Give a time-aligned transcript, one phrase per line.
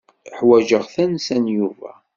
[0.37, 1.91] Ḥwaǧeɣ tansa n Yuba.